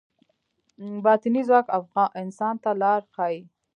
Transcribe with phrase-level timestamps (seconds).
[1.03, 1.65] باطني ځواک
[2.21, 3.39] انسان ته لار ښيي.